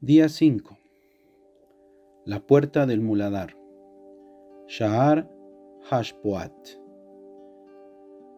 Día 0.00 0.28
5. 0.28 0.78
La 2.24 2.38
puerta 2.38 2.86
del 2.86 3.00
muladar. 3.00 3.56
Shahar 4.68 5.28
Hashpoat. 5.90 6.52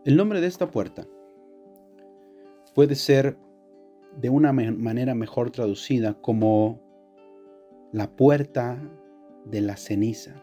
El 0.06 0.16
nombre 0.16 0.40
de 0.40 0.46
esta 0.46 0.70
puerta 0.70 1.06
puede 2.74 2.94
ser 2.94 3.36
de 4.16 4.30
una 4.30 4.54
manera 4.54 5.14
mejor 5.14 5.50
traducida 5.50 6.14
como 6.14 6.80
la 7.92 8.10
puerta 8.16 8.80
de 9.44 9.60
la 9.60 9.76
ceniza. 9.76 10.42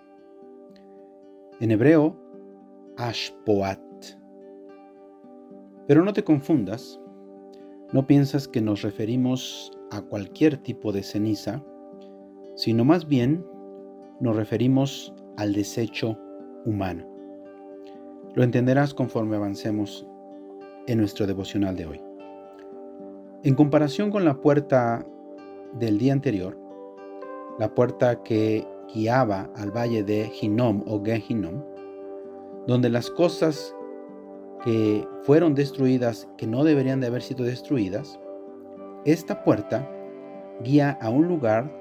En 1.59 1.71
hebreo, 1.71 2.15
Ashpoat. 2.95 3.81
Pero 5.87 6.05
no 6.05 6.13
te 6.13 6.23
confundas, 6.23 7.01
no 7.91 8.05
piensas 8.05 8.47
que 8.47 8.61
nos 8.61 8.83
referimos 8.83 9.71
a 9.91 10.01
cualquier 10.01 10.57
tipo 10.57 10.91
de 10.91 11.03
ceniza, 11.03 11.63
sino 12.55 12.83
más 12.85 13.07
bien 13.07 13.45
nos 14.19 14.35
referimos 14.35 15.13
al 15.37 15.53
desecho 15.53 16.17
humano. 16.65 17.07
Lo 18.35 18.43
entenderás 18.43 18.93
conforme 18.93 19.35
avancemos 19.35 20.07
en 20.87 20.99
nuestro 20.99 21.27
devocional 21.27 21.75
de 21.75 21.85
hoy. 21.85 22.01
En 23.43 23.55
comparación 23.55 24.11
con 24.11 24.25
la 24.25 24.41
puerta 24.41 25.05
del 25.73 25.97
día 25.97 26.13
anterior, 26.13 26.57
la 27.59 27.73
puerta 27.73 28.23
que 28.23 28.67
guiaba 28.93 29.49
al 29.55 29.71
valle 29.71 30.03
de 30.03 30.31
Hinnom 30.41 30.83
o 30.87 31.03
Gehinom, 31.03 31.63
donde 32.67 32.89
las 32.89 33.09
cosas 33.09 33.75
que 34.63 35.07
fueron 35.23 35.55
destruidas, 35.55 36.27
que 36.37 36.47
no 36.47 36.63
deberían 36.63 36.99
de 36.99 37.07
haber 37.07 37.21
sido 37.21 37.45
destruidas, 37.45 38.19
esta 39.07 39.41
puerta 39.45 39.89
guía 40.63 40.97
a 41.01 41.09
un 41.09 41.29
lugar 41.29 41.71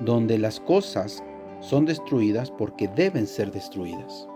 donde 0.00 0.38
las 0.38 0.60
cosas 0.60 1.24
son 1.60 1.86
destruidas 1.86 2.50
porque 2.50 2.88
deben 2.88 3.26
ser 3.26 3.50
destruidas. 3.50 4.28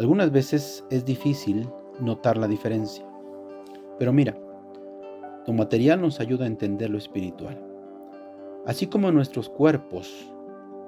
Algunas 0.00 0.32
veces 0.32 0.84
es 0.90 1.04
difícil 1.04 1.68
notar 2.00 2.36
la 2.36 2.48
diferencia, 2.48 3.06
pero 3.96 4.12
mira, 4.12 4.36
tu 5.44 5.52
material 5.52 6.00
nos 6.00 6.18
ayuda 6.18 6.46
a 6.46 6.48
entender 6.48 6.90
lo 6.90 6.98
espiritual. 6.98 7.62
Así 8.66 8.88
como 8.88 9.12
nuestros 9.12 9.48
cuerpos 9.48 10.32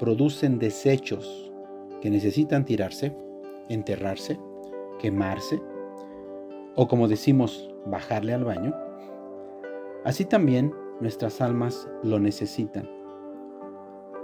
producen 0.00 0.58
desechos 0.58 1.52
que 2.02 2.10
necesitan 2.10 2.64
tirarse, 2.64 3.16
enterrarse, 3.68 4.40
quemarse, 4.98 5.62
o 6.74 6.88
como 6.88 7.06
decimos, 7.06 7.72
bajarle 7.86 8.34
al 8.34 8.42
baño, 8.42 8.74
Así 10.08 10.24
también 10.24 10.74
nuestras 11.02 11.42
almas 11.42 11.86
lo 12.02 12.18
necesitan. 12.18 12.88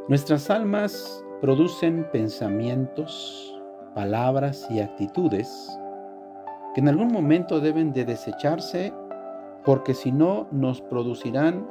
Nuestras 0.08 0.48
almas 0.48 1.22
producen 1.42 2.08
pensamientos, 2.10 3.54
palabras 3.94 4.66
y 4.70 4.80
actitudes 4.80 5.78
que 6.74 6.80
en 6.80 6.88
algún 6.88 7.08
momento 7.08 7.60
deben 7.60 7.92
de 7.92 8.06
desecharse 8.06 8.94
porque 9.62 9.92
si 9.92 10.10
no 10.10 10.48
nos 10.52 10.80
producirán 10.80 11.68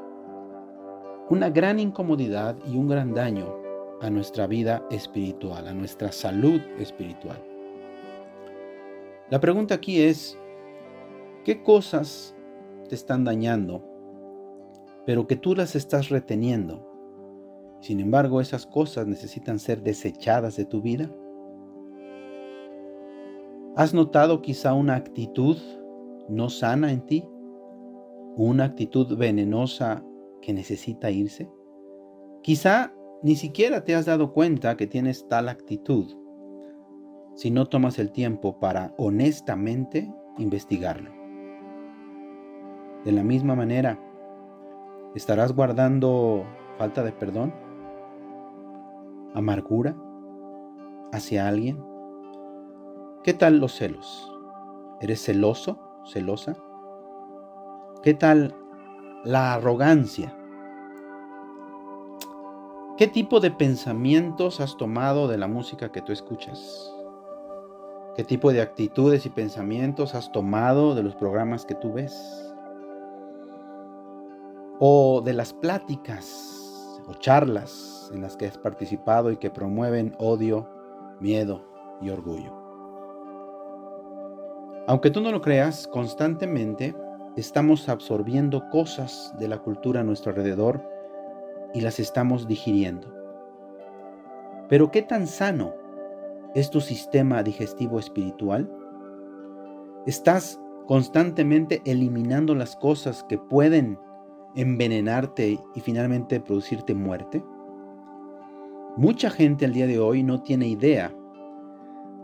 una 1.31 1.49
gran 1.49 1.79
incomodidad 1.79 2.55
y 2.67 2.77
un 2.77 2.87
gran 2.87 3.15
daño 3.15 3.51
a 3.99 4.11
nuestra 4.11 4.45
vida 4.45 4.85
espiritual, 4.91 5.67
a 5.67 5.73
nuestra 5.73 6.11
salud 6.11 6.61
espiritual. 6.77 7.43
La 9.31 9.39
pregunta 9.39 9.73
aquí 9.73 10.03
es, 10.03 10.37
¿qué 11.43 11.63
cosas 11.63 12.35
te 12.87 12.93
están 12.93 13.23
dañando 13.23 13.89
pero 15.05 15.27
que 15.27 15.35
tú 15.35 15.55
las 15.55 15.75
estás 15.75 16.09
reteniendo. 16.09 16.89
Sin 17.81 17.99
embargo, 17.99 18.39
esas 18.39 18.65
cosas 18.65 19.07
necesitan 19.07 19.59
ser 19.59 19.83
desechadas 19.83 20.55
de 20.55 20.65
tu 20.65 20.81
vida. 20.81 21.13
¿Has 23.75 23.93
notado 23.93 24.41
quizá 24.41 24.73
una 24.73 24.95
actitud 24.95 25.57
no 26.29 26.49
sana 26.49 26.91
en 26.91 27.01
ti? 27.05 27.25
¿Una 28.37 28.65
actitud 28.65 29.17
venenosa 29.17 30.05
que 30.41 30.53
necesita 30.53 31.11
irse? 31.11 31.49
Quizá 32.41 32.93
ni 33.23 33.35
siquiera 33.35 33.83
te 33.83 33.95
has 33.95 34.05
dado 34.05 34.33
cuenta 34.33 34.77
que 34.77 34.87
tienes 34.87 35.27
tal 35.27 35.49
actitud 35.49 36.13
si 37.35 37.51
no 37.51 37.65
tomas 37.65 37.99
el 37.99 38.11
tiempo 38.11 38.59
para 38.59 38.93
honestamente 38.97 40.13
investigarlo. 40.37 41.11
De 43.05 43.11
la 43.11 43.23
misma 43.23 43.55
manera, 43.55 43.99
¿Estarás 45.15 45.55
guardando 45.55 46.43
falta 46.79 47.03
de 47.03 47.11
perdón? 47.11 47.53
¿Amargura 49.35 49.95
hacia 51.11 51.47
alguien? 51.47 51.83
¿Qué 53.23 53.35
tal 53.35 53.59
los 53.59 53.75
celos? 53.75 54.31
¿Eres 55.01 55.23
celoso? 55.23 55.77
¿Celosa? 56.05 56.55
¿Qué 58.01 58.15
tal 58.15 58.55
la 59.23 59.53
arrogancia? 59.53 60.35
¿Qué 62.97 63.07
tipo 63.07 63.39
de 63.39 63.51
pensamientos 63.51 64.59
has 64.59 64.77
tomado 64.77 65.27
de 65.27 65.37
la 65.37 65.47
música 65.47 65.91
que 65.91 66.01
tú 66.01 66.11
escuchas? 66.11 66.91
¿Qué 68.15 68.23
tipo 68.23 68.51
de 68.51 68.61
actitudes 68.61 69.27
y 69.27 69.29
pensamientos 69.29 70.15
has 70.15 70.31
tomado 70.31 70.95
de 70.95 71.03
los 71.03 71.15
programas 71.15 71.65
que 71.65 71.75
tú 71.75 71.93
ves? 71.93 72.52
O 74.79 75.21
de 75.21 75.33
las 75.33 75.53
pláticas 75.53 77.01
o 77.07 77.13
charlas 77.15 78.11
en 78.13 78.21
las 78.21 78.35
que 78.37 78.47
has 78.47 78.57
participado 78.57 79.31
y 79.31 79.37
que 79.37 79.49
promueven 79.49 80.15
odio, 80.19 80.69
miedo 81.19 81.65
y 82.01 82.09
orgullo. 82.09 82.53
Aunque 84.87 85.09
tú 85.09 85.21
no 85.21 85.31
lo 85.31 85.41
creas, 85.41 85.87
constantemente 85.87 86.95
estamos 87.37 87.87
absorbiendo 87.89 88.69
cosas 88.69 89.33
de 89.39 89.47
la 89.47 89.57
cultura 89.59 90.01
a 90.01 90.03
nuestro 90.03 90.31
alrededor 90.31 90.83
y 91.73 91.81
las 91.81 91.99
estamos 91.99 92.47
digiriendo. 92.47 93.07
Pero 94.69 94.91
¿qué 94.91 95.01
tan 95.01 95.27
sano 95.27 95.73
es 96.53 96.69
tu 96.69 96.81
sistema 96.81 97.43
digestivo 97.43 97.99
espiritual? 97.99 98.69
¿Estás 100.05 100.59
constantemente 100.85 101.81
eliminando 101.85 102.53
las 102.53 102.75
cosas 102.75 103.23
que 103.23 103.37
pueden 103.37 103.97
envenenarte 104.55 105.59
y 105.75 105.79
finalmente 105.81 106.39
producirte 106.39 106.93
muerte? 106.93 107.43
Mucha 108.95 109.29
gente 109.29 109.65
al 109.65 109.73
día 109.73 109.87
de 109.87 109.99
hoy 109.99 110.23
no 110.23 110.41
tiene 110.41 110.67
idea 110.67 111.13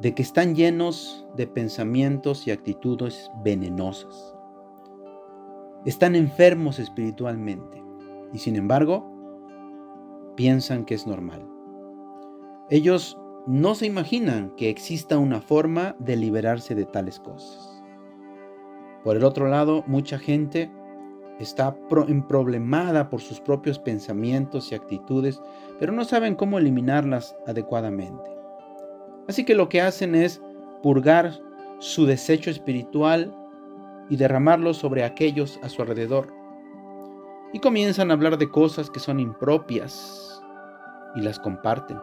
de 0.01 0.13
que 0.13 0.22
están 0.22 0.56
llenos 0.56 1.28
de 1.35 1.47
pensamientos 1.47 2.47
y 2.47 2.51
actitudes 2.51 3.29
venenosas. 3.44 4.35
Están 5.85 6.16
enfermos 6.16 6.79
espiritualmente 6.79 7.84
y 8.34 8.40
sin 8.40 8.56
embargo 8.56 9.09
piensan 10.35 10.85
que 10.85 10.96
es 10.96 11.07
normal. 11.07 11.46
Ellos 12.69 13.17
no 13.47 13.73
se 13.73 13.88
imaginan 13.88 14.51
que 14.56 14.69
exista 14.69 15.17
una 15.17 15.41
forma 15.41 15.96
de 16.00 16.16
liberarse 16.16 16.75
de 16.75 16.85
tales 16.85 17.19
cosas. 17.19 17.84
Por 19.03 19.17
el 19.17 19.23
otro 19.23 19.47
lado, 19.47 19.84
mucha 19.88 20.19
gente 20.19 20.72
está 21.39 21.75
emproblemada 22.07 23.09
por 23.09 23.22
sus 23.22 23.39
propios 23.39 23.79
pensamientos 23.79 24.72
y 24.72 24.75
actitudes, 24.75 25.41
pero 25.79 25.91
no 25.91 26.03
saben 26.03 26.35
cómo 26.35 26.57
eliminarlas 26.57 27.35
adecuadamente. 27.47 28.29
Así 29.27 29.45
que 29.45 29.55
lo 29.55 29.69
que 29.69 29.81
hacen 29.81 30.16
es 30.16 30.41
purgar 30.83 31.39
su 31.79 32.05
desecho 32.05 32.49
espiritual 32.49 33.33
y 34.09 34.17
derramarlo 34.17 34.73
sobre 34.73 35.03
aquellos 35.03 35.59
a 35.63 35.69
su 35.69 35.81
alrededor. 35.81 36.33
Y 37.53 37.59
comienzan 37.59 38.11
a 38.11 38.16
hablar 38.16 38.38
de 38.38 38.49
cosas 38.49 38.90
que 38.90 38.99
son 38.99 39.19
impropias 39.19 40.41
y 41.16 41.22
las 41.22 41.40
comparten. 41.40 41.97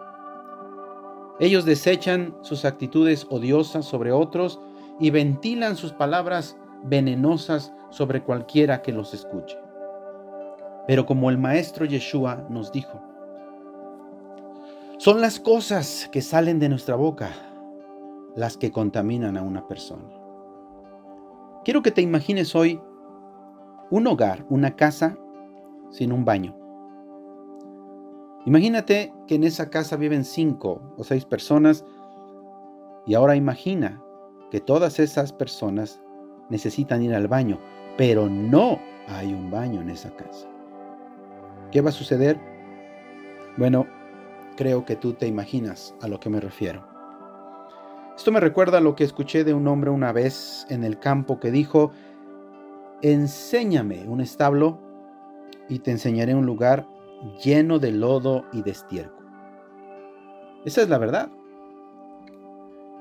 Ellos 1.38 1.64
desechan 1.64 2.34
sus 2.40 2.64
actitudes 2.64 3.26
odiosas 3.28 3.84
sobre 3.84 4.12
otros 4.12 4.58
y 4.98 5.10
ventilan 5.10 5.76
sus 5.76 5.92
palabras 5.92 6.56
venenosas 6.88 7.72
sobre 7.90 8.22
cualquiera 8.22 8.82
que 8.82 8.92
los 8.92 9.14
escuche. 9.14 9.58
Pero 10.86 11.06
como 11.06 11.30
el 11.30 11.38
maestro 11.38 11.84
Yeshua 11.84 12.46
nos 12.48 12.72
dijo, 12.72 13.00
son 14.98 15.20
las 15.20 15.40
cosas 15.40 16.08
que 16.10 16.22
salen 16.22 16.58
de 16.58 16.68
nuestra 16.68 16.94
boca 16.94 17.30
las 18.34 18.56
que 18.56 18.70
contaminan 18.70 19.36
a 19.36 19.42
una 19.42 19.66
persona. 19.66 20.04
Quiero 21.64 21.82
que 21.82 21.90
te 21.90 22.02
imagines 22.02 22.54
hoy 22.54 22.80
un 23.90 24.06
hogar, 24.06 24.46
una 24.48 24.76
casa 24.76 25.18
sin 25.90 26.12
un 26.12 26.24
baño. 26.24 26.56
Imagínate 28.46 29.12
que 29.26 29.34
en 29.34 29.44
esa 29.44 29.70
casa 29.70 29.96
viven 29.96 30.24
cinco 30.24 30.94
o 30.96 31.04
seis 31.04 31.24
personas 31.24 31.84
y 33.06 33.14
ahora 33.14 33.36
imagina 33.36 34.02
que 34.50 34.60
todas 34.60 35.00
esas 35.00 35.32
personas 35.32 36.00
necesitan 36.48 37.02
ir 37.02 37.14
al 37.14 37.28
baño, 37.28 37.58
pero 37.96 38.28
no 38.28 38.80
hay 39.08 39.32
un 39.32 39.50
baño 39.50 39.80
en 39.80 39.90
esa 39.90 40.10
casa. 40.10 40.48
¿Qué 41.70 41.80
va 41.80 41.90
a 41.90 41.92
suceder? 41.92 42.38
Bueno, 43.56 43.86
creo 44.56 44.84
que 44.84 44.96
tú 44.96 45.12
te 45.12 45.26
imaginas 45.26 45.94
a 46.00 46.08
lo 46.08 46.20
que 46.20 46.30
me 46.30 46.40
refiero. 46.40 46.86
Esto 48.16 48.32
me 48.32 48.40
recuerda 48.40 48.78
a 48.78 48.80
lo 48.80 48.96
que 48.96 49.04
escuché 49.04 49.44
de 49.44 49.52
un 49.52 49.68
hombre 49.68 49.90
una 49.90 50.12
vez 50.12 50.66
en 50.70 50.84
el 50.84 50.98
campo 50.98 51.38
que 51.38 51.50
dijo, 51.50 51.92
enséñame 53.02 54.08
un 54.08 54.20
establo 54.20 54.80
y 55.68 55.80
te 55.80 55.90
enseñaré 55.90 56.34
un 56.34 56.46
lugar 56.46 56.86
lleno 57.44 57.78
de 57.78 57.92
lodo 57.92 58.44
y 58.52 58.62
de 58.62 58.70
estiércol. 58.70 59.26
Esa 60.64 60.82
es 60.82 60.88
la 60.88 60.98
verdad. 60.98 61.30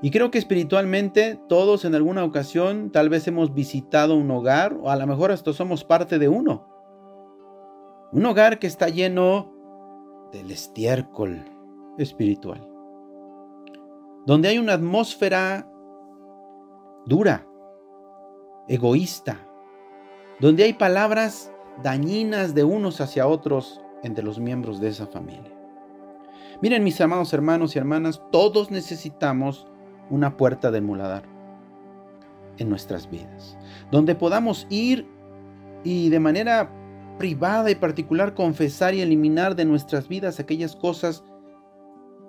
Y 0.02 0.10
creo 0.10 0.30
que 0.30 0.38
espiritualmente 0.38 1.40
todos 1.48 1.84
en 1.84 1.94
alguna 1.94 2.24
ocasión 2.24 2.90
tal 2.90 3.08
vez 3.08 3.26
hemos 3.28 3.54
visitado 3.54 4.14
un 4.14 4.30
hogar 4.30 4.76
o 4.80 4.90
a 4.90 4.96
lo 4.96 5.06
mejor 5.06 5.32
hasta 5.32 5.52
somos 5.52 5.84
parte 5.84 6.18
de 6.18 6.28
uno. 6.28 6.68
Un 8.12 8.26
hogar 8.26 8.58
que 8.58 8.66
está 8.66 8.88
lleno 8.88 9.52
del 10.32 10.50
estiércol 10.50 11.44
espiritual. 11.98 12.68
Donde 14.26 14.48
hay 14.48 14.58
una 14.58 14.74
atmósfera 14.74 15.70
dura, 17.06 17.46
egoísta, 18.68 19.38
donde 20.40 20.64
hay 20.64 20.74
palabras 20.74 21.52
dañinas 21.82 22.54
de 22.54 22.64
unos 22.64 23.00
hacia 23.00 23.26
otros 23.26 23.80
entre 24.02 24.24
los 24.24 24.38
miembros 24.38 24.80
de 24.80 24.88
esa 24.88 25.06
familia. 25.06 25.52
Miren 26.60 26.84
mis 26.84 27.00
amados 27.00 27.32
hermanos 27.32 27.74
y 27.74 27.78
hermanas, 27.78 28.22
todos 28.30 28.70
necesitamos 28.70 29.66
una 30.10 30.36
puerta 30.36 30.70
del 30.70 30.82
muladar 30.82 31.24
en 32.58 32.68
nuestras 32.68 33.10
vidas, 33.10 33.58
donde 33.90 34.14
podamos 34.14 34.66
ir 34.70 35.06
y 35.84 36.08
de 36.08 36.20
manera 36.20 36.70
privada 37.18 37.70
y 37.70 37.74
particular 37.74 38.34
confesar 38.34 38.94
y 38.94 39.00
eliminar 39.00 39.56
de 39.56 39.64
nuestras 39.64 40.08
vidas 40.08 40.40
aquellas 40.40 40.76
cosas 40.76 41.24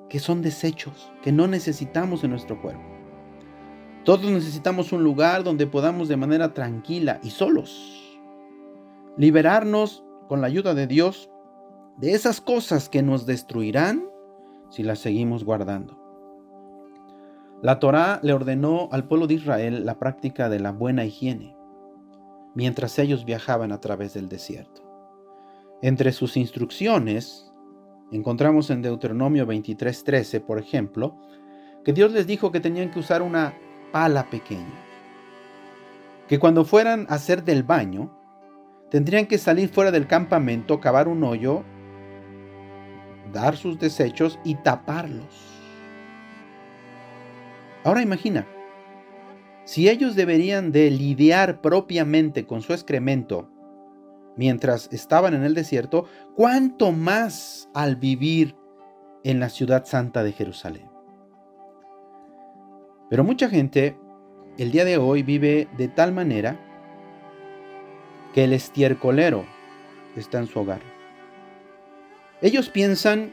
que 0.09 0.19
son 0.19 0.41
desechos, 0.41 1.11
que 1.21 1.31
no 1.31 1.47
necesitamos 1.47 2.23
en 2.23 2.31
nuestro 2.31 2.61
cuerpo. 2.61 2.83
Todos 4.05 4.31
necesitamos 4.31 4.93
un 4.93 5.03
lugar 5.03 5.43
donde 5.43 5.67
podamos 5.67 6.07
de 6.07 6.15
manera 6.15 6.53
tranquila 6.53 7.19
y 7.23 7.29
solos 7.29 8.07
liberarnos 9.17 10.03
con 10.27 10.41
la 10.41 10.47
ayuda 10.47 10.73
de 10.73 10.87
Dios 10.87 11.29
de 11.97 12.13
esas 12.13 12.39
cosas 12.39 12.89
que 12.89 13.01
nos 13.01 13.25
destruirán 13.25 14.05
si 14.69 14.83
las 14.83 14.99
seguimos 14.99 15.43
guardando. 15.43 15.96
La 17.61 17.79
Torá 17.79 18.19
le 18.23 18.33
ordenó 18.33 18.89
al 18.91 19.07
pueblo 19.07 19.27
de 19.27 19.35
Israel 19.35 19.85
la 19.85 19.97
práctica 19.97 20.49
de 20.49 20.59
la 20.59 20.71
buena 20.71 21.05
higiene 21.05 21.57
mientras 22.57 22.97
ellos 22.97 23.23
viajaban 23.23 23.71
a 23.71 23.79
través 23.79 24.15
del 24.15 24.29
desierto. 24.29 24.81
Entre 25.83 26.11
sus 26.11 26.37
instrucciones, 26.37 27.53
encontramos 28.11 28.71
en 28.71 28.81
Deuteronomio 28.81 29.45
23:13, 29.45 30.39
por 30.39 30.57
ejemplo, 30.57 31.15
que 31.85 31.93
Dios 31.93 32.11
les 32.11 32.25
dijo 32.25 32.51
que 32.51 32.59
tenían 32.59 32.89
que 32.89 32.97
usar 32.97 33.21
una 33.21 33.53
pala 33.91 34.27
pequeña, 34.31 34.73
que 36.27 36.39
cuando 36.39 36.65
fueran 36.65 37.05
a 37.09 37.13
hacer 37.13 37.43
del 37.43 37.61
baño, 37.61 38.11
tendrían 38.89 39.27
que 39.27 39.37
salir 39.37 39.69
fuera 39.69 39.91
del 39.91 40.07
campamento, 40.07 40.79
cavar 40.79 41.07
un 41.07 41.23
hoyo, 41.23 41.63
dar 43.31 43.55
sus 43.55 43.77
desechos 43.77 44.39
y 44.43 44.55
taparlos. 44.55 45.56
Ahora 47.87 48.01
imagina, 48.01 48.45
si 49.63 49.87
ellos 49.87 50.13
deberían 50.17 50.73
de 50.73 50.91
lidiar 50.91 51.61
propiamente 51.61 52.45
con 52.45 52.61
su 52.61 52.73
excremento 52.73 53.49
mientras 54.35 54.89
estaban 54.91 55.33
en 55.33 55.45
el 55.45 55.53
desierto, 55.53 56.03
cuánto 56.35 56.91
más 56.91 57.69
al 57.73 57.95
vivir 57.95 58.57
en 59.23 59.39
la 59.39 59.47
ciudad 59.47 59.85
santa 59.85 60.25
de 60.25 60.33
Jerusalén. 60.33 60.89
Pero 63.09 63.23
mucha 63.23 63.47
gente 63.47 63.97
el 64.57 64.73
día 64.73 64.83
de 64.83 64.97
hoy 64.97 65.23
vive 65.23 65.69
de 65.77 65.87
tal 65.87 66.11
manera 66.11 66.59
que 68.33 68.43
el 68.43 68.51
estiercolero 68.51 69.45
está 70.17 70.39
en 70.39 70.47
su 70.47 70.59
hogar. 70.59 70.81
Ellos 72.41 72.69
piensan 72.69 73.31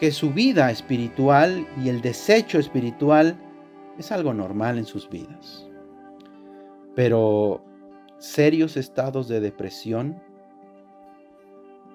que 0.00 0.12
su 0.12 0.30
vida 0.30 0.70
espiritual 0.70 1.68
y 1.84 1.90
el 1.90 2.00
desecho 2.00 2.58
espiritual 2.58 3.38
es 3.98 4.12
algo 4.12 4.34
normal 4.34 4.78
en 4.78 4.84
sus 4.84 5.08
vidas. 5.08 5.66
Pero 6.94 7.62
serios 8.18 8.76
estados 8.76 9.28
de 9.28 9.40
depresión 9.40 10.20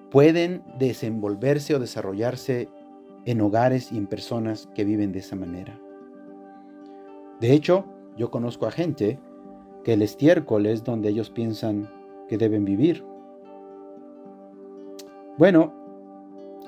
pueden 0.10 0.64
desenvolverse 0.78 1.76
o 1.76 1.80
desarrollarse 1.80 2.70
en 3.26 3.42
hogares 3.42 3.92
y 3.92 3.98
en 3.98 4.08
personas 4.08 4.68
que 4.76 4.84
viven 4.84 5.12
de 5.12 5.20
esa 5.20 5.36
manera. 5.36 5.80
De 7.40 7.54
hecho, 7.54 7.86
yo 8.18 8.30
conozco 8.30 8.68
a 8.68 8.72
gente 8.72 9.20
que 9.84 9.94
el 9.94 10.02
estiércol 10.02 10.66
es 10.66 10.84
donde 10.84 11.10
ellos 11.10 11.30
piensan 11.30 11.90
que 12.28 12.38
deben 12.38 12.66
vivir. 12.66 13.04
Bueno, 15.38 15.74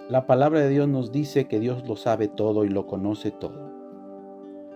la 0.10 0.26
palabra 0.26 0.62
de 0.62 0.70
Dios 0.70 0.88
nos 0.88 1.12
dice 1.12 1.46
que 1.46 1.60
Dios 1.60 1.88
lo 1.88 1.96
sabe 1.96 2.28
todo 2.28 2.66
y 2.66 2.70
lo 2.70 2.88
conoce 2.88 3.32
todo 3.32 3.73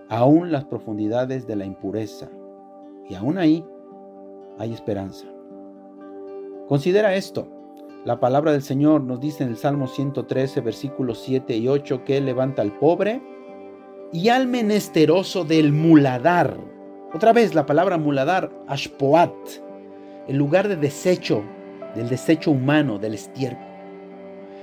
aún 0.08 0.52
las 0.52 0.64
profundidades 0.64 1.46
de 1.46 1.56
la 1.56 1.64
impureza. 1.64 2.28
Y 3.08 3.14
aún 3.14 3.38
ahí 3.38 3.64
hay 4.58 4.72
esperanza. 4.72 5.26
Considera 6.68 7.14
esto. 7.14 7.48
La 8.04 8.20
palabra 8.20 8.52
del 8.52 8.62
Señor 8.62 9.02
nos 9.02 9.20
dice 9.20 9.42
en 9.42 9.50
el 9.50 9.56
Salmo 9.56 9.86
113, 9.86 10.60
versículos 10.60 11.20
7 11.24 11.56
y 11.56 11.68
8, 11.68 12.04
que 12.04 12.16
Él 12.18 12.26
levanta 12.26 12.62
al 12.62 12.78
pobre 12.78 13.20
y 14.12 14.28
al 14.28 14.46
menesteroso 14.46 15.44
del 15.44 15.72
muladar. 15.72 16.58
Otra 17.14 17.32
vez 17.32 17.54
la 17.54 17.66
palabra 17.66 17.98
muladar, 17.98 18.50
ashpoat, 18.66 19.32
el 20.26 20.36
lugar 20.36 20.68
de 20.68 20.76
desecho, 20.76 21.42
del 21.94 22.08
desecho 22.08 22.50
humano, 22.50 22.98
del 22.98 23.14
estiércol. 23.14 23.66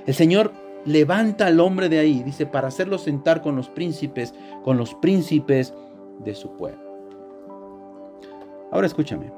El 0.05 0.13
Señor 0.13 0.51
levanta 0.85 1.47
al 1.47 1.59
hombre 1.59 1.89
de 1.89 1.99
ahí, 1.99 2.23
dice, 2.23 2.45
para 2.45 2.67
hacerlo 2.67 2.97
sentar 2.97 3.41
con 3.41 3.55
los 3.55 3.69
príncipes, 3.69 4.33
con 4.63 4.77
los 4.77 4.93
príncipes 4.95 5.73
de 6.23 6.35
su 6.35 6.55
pueblo. 6.55 6.81
Ahora 8.71 8.87
escúchame. 8.87 9.31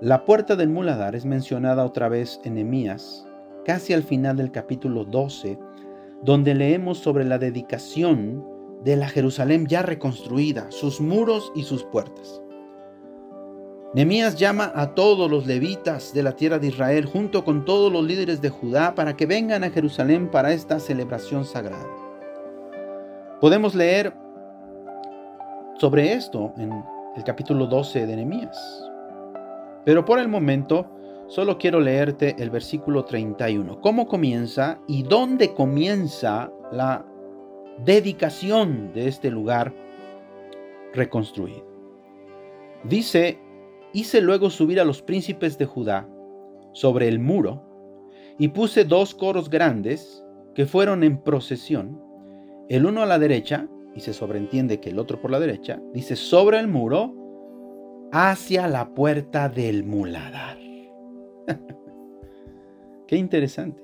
La 0.00 0.24
puerta 0.24 0.54
del 0.56 0.68
muladar 0.68 1.14
es 1.14 1.24
mencionada 1.24 1.84
otra 1.84 2.08
vez 2.08 2.40
en 2.44 2.56
Emías, 2.56 3.26
casi 3.64 3.92
al 3.92 4.02
final 4.02 4.36
del 4.36 4.52
capítulo 4.52 5.04
12, 5.04 5.58
donde 6.22 6.54
leemos 6.54 6.98
sobre 6.98 7.24
la 7.24 7.38
dedicación 7.38 8.44
de 8.84 8.96
la 8.96 9.08
Jerusalén 9.08 9.66
ya 9.66 9.82
reconstruida, 9.82 10.70
sus 10.70 11.00
muros 11.00 11.52
y 11.54 11.64
sus 11.64 11.84
puertas. 11.84 12.40
Nemías 13.94 14.36
llama 14.36 14.70
a 14.74 14.94
todos 14.94 15.30
los 15.30 15.46
levitas 15.46 16.12
de 16.12 16.22
la 16.22 16.32
tierra 16.32 16.58
de 16.58 16.66
Israel 16.66 17.06
junto 17.06 17.42
con 17.42 17.64
todos 17.64 17.90
los 17.90 18.04
líderes 18.04 18.42
de 18.42 18.50
Judá 18.50 18.94
para 18.94 19.16
que 19.16 19.24
vengan 19.24 19.64
a 19.64 19.70
Jerusalén 19.70 20.30
para 20.30 20.52
esta 20.52 20.78
celebración 20.78 21.46
sagrada. 21.46 21.88
Podemos 23.40 23.74
leer 23.74 24.12
sobre 25.78 26.12
esto 26.12 26.52
en 26.58 26.84
el 27.16 27.24
capítulo 27.24 27.66
12 27.66 28.06
de 28.06 28.16
Nehemías. 28.16 28.90
Pero 29.86 30.04
por 30.04 30.18
el 30.18 30.28
momento 30.28 30.86
solo 31.28 31.56
quiero 31.56 31.80
leerte 31.80 32.36
el 32.38 32.50
versículo 32.50 33.06
31. 33.06 33.80
¿Cómo 33.80 34.06
comienza 34.06 34.80
y 34.86 35.02
dónde 35.02 35.54
comienza 35.54 36.52
la 36.72 37.06
dedicación 37.86 38.92
de 38.92 39.08
este 39.08 39.30
lugar 39.30 39.72
reconstruido? 40.92 41.66
Dice 42.84 43.47
Hice 43.92 44.20
luego 44.20 44.50
subir 44.50 44.80
a 44.80 44.84
los 44.84 45.02
príncipes 45.02 45.58
de 45.58 45.66
Judá 45.66 46.08
sobre 46.72 47.08
el 47.08 47.18
muro 47.18 47.64
y 48.38 48.48
puse 48.48 48.84
dos 48.84 49.14
coros 49.14 49.50
grandes 49.50 50.24
que 50.54 50.66
fueron 50.66 51.02
en 51.04 51.18
procesión, 51.22 52.00
el 52.68 52.86
uno 52.86 53.02
a 53.02 53.06
la 53.06 53.18
derecha, 53.18 53.68
y 53.94 54.00
se 54.00 54.12
sobreentiende 54.12 54.80
que 54.80 54.90
el 54.90 54.98
otro 54.98 55.20
por 55.20 55.30
la 55.30 55.40
derecha, 55.40 55.80
dice 55.92 56.16
sobre 56.16 56.58
el 56.60 56.68
muro 56.68 57.14
hacia 58.12 58.68
la 58.68 58.94
puerta 58.94 59.48
del 59.48 59.84
muladar. 59.84 60.58
Qué 63.06 63.16
interesante. 63.16 63.82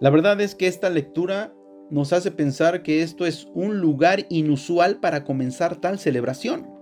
La 0.00 0.10
verdad 0.10 0.40
es 0.40 0.54
que 0.54 0.66
esta 0.66 0.90
lectura 0.90 1.54
nos 1.90 2.12
hace 2.12 2.30
pensar 2.30 2.82
que 2.82 3.02
esto 3.02 3.26
es 3.26 3.48
un 3.54 3.80
lugar 3.80 4.26
inusual 4.28 5.00
para 5.00 5.24
comenzar 5.24 5.76
tal 5.76 5.98
celebración. 5.98 6.77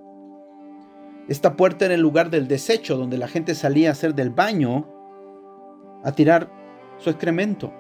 Esta 1.28 1.56
puerta 1.56 1.86
era 1.86 1.94
el 1.94 2.00
lugar 2.00 2.30
del 2.30 2.46
desecho, 2.46 2.96
donde 2.96 3.18
la 3.18 3.26
gente 3.26 3.54
salía 3.54 3.88
a 3.88 3.92
hacer 3.92 4.14
del 4.14 4.30
baño, 4.30 4.86
a 6.04 6.12
tirar 6.12 6.50
su 6.98 7.10
excremento. 7.10 7.72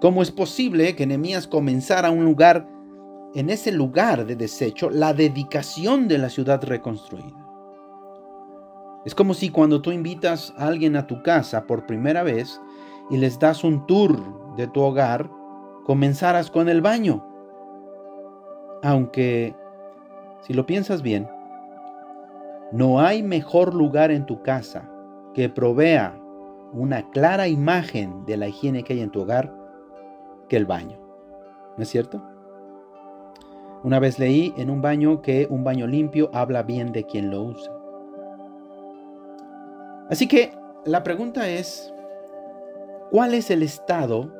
¿Cómo 0.00 0.22
es 0.22 0.30
posible 0.30 0.94
que 0.94 1.06
Nehemías 1.06 1.48
comenzara 1.48 2.10
un 2.10 2.24
lugar, 2.24 2.68
en 3.34 3.50
ese 3.50 3.72
lugar 3.72 4.24
de 4.26 4.36
desecho, 4.36 4.88
la 4.90 5.14
dedicación 5.14 6.06
de 6.06 6.18
la 6.18 6.28
ciudad 6.28 6.62
reconstruida? 6.62 7.42
Es 9.04 9.16
como 9.16 9.34
si 9.34 9.48
cuando 9.48 9.82
tú 9.82 9.90
invitas 9.90 10.54
a 10.56 10.68
alguien 10.68 10.94
a 10.94 11.08
tu 11.08 11.22
casa 11.24 11.66
por 11.66 11.86
primera 11.86 12.22
vez 12.22 12.60
y 13.10 13.16
les 13.16 13.38
das 13.38 13.64
un 13.64 13.84
tour 13.86 14.54
de 14.56 14.68
tu 14.68 14.80
hogar, 14.80 15.28
comenzaras 15.84 16.52
con 16.52 16.68
el 16.68 16.82
baño. 16.82 17.26
Aunque, 18.84 19.56
si 20.46 20.52
lo 20.52 20.66
piensas 20.66 21.02
bien, 21.02 21.28
no 22.72 23.00
hay 23.00 23.22
mejor 23.22 23.74
lugar 23.74 24.10
en 24.10 24.24
tu 24.24 24.42
casa 24.42 24.88
que 25.34 25.48
provea 25.48 26.18
una 26.72 27.08
clara 27.10 27.46
imagen 27.46 28.24
de 28.24 28.38
la 28.38 28.48
higiene 28.48 28.82
que 28.82 28.94
hay 28.94 29.00
en 29.02 29.10
tu 29.10 29.20
hogar 29.20 29.54
que 30.48 30.56
el 30.56 30.64
baño. 30.64 30.98
¿No 31.76 31.82
es 31.82 31.88
cierto? 31.90 32.22
Una 33.84 33.98
vez 33.98 34.18
leí 34.18 34.54
en 34.56 34.70
un 34.70 34.80
baño 34.80 35.20
que 35.20 35.46
un 35.50 35.64
baño 35.64 35.86
limpio 35.86 36.30
habla 36.32 36.62
bien 36.62 36.92
de 36.92 37.04
quien 37.04 37.30
lo 37.30 37.42
usa. 37.42 37.72
Así 40.08 40.26
que 40.26 40.52
la 40.86 41.02
pregunta 41.02 41.48
es, 41.48 41.92
¿cuál 43.10 43.34
es 43.34 43.50
el 43.50 43.62
estado 43.62 44.32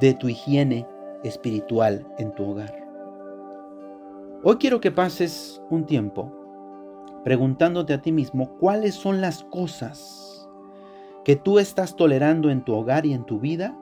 de 0.00 0.14
tu 0.14 0.28
higiene 0.28 0.86
espiritual 1.22 2.06
en 2.18 2.32
tu 2.34 2.50
hogar? 2.50 2.74
Hoy 4.42 4.56
quiero 4.56 4.80
que 4.80 4.90
pases 4.90 5.62
un 5.70 5.84
tiempo 5.86 6.43
preguntándote 7.24 7.94
a 7.94 8.02
ti 8.02 8.12
mismo 8.12 8.56
cuáles 8.58 8.94
son 8.94 9.20
las 9.20 9.42
cosas 9.44 10.48
que 11.24 11.36
tú 11.36 11.58
estás 11.58 11.96
tolerando 11.96 12.50
en 12.50 12.62
tu 12.62 12.74
hogar 12.74 13.06
y 13.06 13.14
en 13.14 13.24
tu 13.24 13.40
vida 13.40 13.76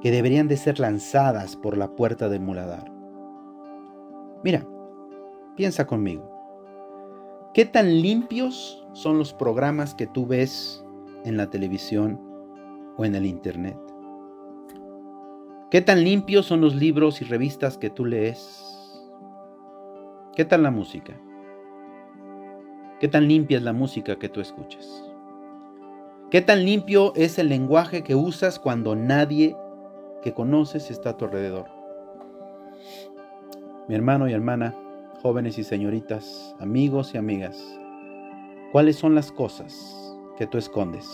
que 0.00 0.12
deberían 0.12 0.46
de 0.46 0.56
ser 0.56 0.78
lanzadas 0.78 1.56
por 1.56 1.76
la 1.76 1.88
puerta 1.96 2.28
del 2.28 2.40
muladar. 2.40 2.92
Mira, 4.44 4.64
piensa 5.56 5.86
conmigo. 5.86 6.30
¿Qué 7.52 7.64
tan 7.64 8.00
limpios 8.00 8.86
son 8.92 9.18
los 9.18 9.32
programas 9.32 9.94
que 9.94 10.06
tú 10.06 10.26
ves 10.26 10.84
en 11.24 11.36
la 11.36 11.50
televisión 11.50 12.20
o 12.96 13.04
en 13.04 13.16
el 13.16 13.26
internet? 13.26 13.78
¿Qué 15.70 15.80
tan 15.80 16.04
limpios 16.04 16.46
son 16.46 16.60
los 16.60 16.76
libros 16.76 17.20
y 17.22 17.24
revistas 17.24 17.76
que 17.76 17.90
tú 17.90 18.04
lees? 18.04 19.02
¿Qué 20.36 20.44
tal 20.44 20.62
la 20.62 20.70
música? 20.70 21.20
¿Qué 23.00 23.08
tan 23.08 23.28
limpia 23.28 23.58
es 23.58 23.62
la 23.62 23.72
música 23.72 24.16
que 24.16 24.28
tú 24.28 24.40
escuchas? 24.40 25.04
¿Qué 26.30 26.40
tan 26.42 26.64
limpio 26.64 27.12
es 27.14 27.38
el 27.38 27.48
lenguaje 27.48 28.02
que 28.02 28.14
usas 28.14 28.58
cuando 28.58 28.96
nadie 28.96 29.56
que 30.22 30.32
conoces 30.32 30.90
está 30.90 31.10
a 31.10 31.16
tu 31.16 31.26
alrededor? 31.26 31.76
mi 33.88 33.94
hermano 33.94 34.28
y 34.28 34.32
hermana, 34.32 34.74
jóvenes 35.22 35.58
y 35.58 35.64
señoritas, 35.64 36.56
amigos 36.58 37.14
y 37.14 37.18
amigas, 37.18 37.62
¿cuáles 38.72 38.96
son 38.96 39.14
las 39.14 39.30
cosas 39.30 39.72
que 40.36 40.46
tú 40.46 40.58
escondes? 40.58 41.08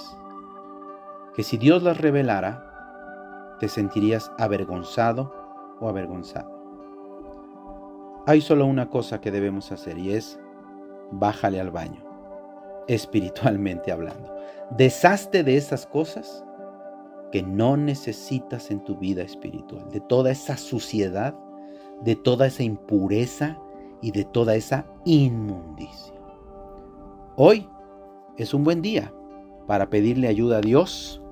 Que 1.35 1.43
si 1.43 1.59
Dios 1.59 1.83
las 1.83 1.99
revelara, 1.99 3.57
te 3.61 3.69
sentirías 3.69 4.33
avergonzado 4.39 5.35
o 5.81 5.89
avergonzado. 5.89 6.51
Hay 8.27 8.41
solo 8.41 8.65
una 8.65 8.89
cosa 8.89 9.21
que 9.21 9.31
debemos 9.31 9.71
hacer 9.71 9.99
y 9.99 10.13
es 10.13 10.41
bájale 11.13 11.61
al 11.61 11.71
baño, 11.71 12.03
espiritualmente 12.89 13.93
hablando. 13.93 14.35
Deshazte 14.71 15.45
de 15.45 15.57
esas 15.57 15.87
cosas 15.87 16.45
que 17.31 17.43
no 17.43 17.77
necesitas 17.77 18.71
en 18.71 18.85
tu 18.85 18.97
vida 18.97 19.23
espiritual, 19.23 19.89
de 19.91 20.01
toda 20.01 20.31
esa 20.31 20.57
suciedad 20.57 21.35
de 22.03 22.17
toda 22.17 22.47
esa 22.47 22.63
impureza 22.63 23.59
y 24.01 24.11
de 24.11 24.25
toda 24.25 24.55
esa 24.55 24.87
inmundicia. 25.05 26.15
Hoy 27.37 27.69
es 28.37 28.53
un 28.53 28.65
buen 28.65 28.83
día 28.83 29.13
para 29.67 29.89
pedirle 29.89 30.29
ayuda 30.29 30.59
a 30.59 30.61
Dios 30.61 31.23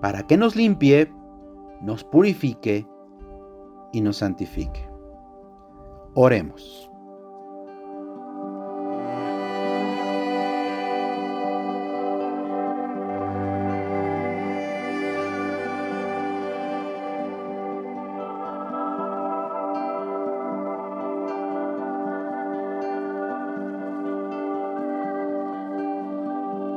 para 0.00 0.26
que 0.26 0.36
nos 0.36 0.56
limpie, 0.56 1.10
nos 1.80 2.04
purifique 2.04 2.86
y 3.92 4.00
nos 4.00 4.18
santifique. 4.18 4.88
Oremos. 6.14 6.90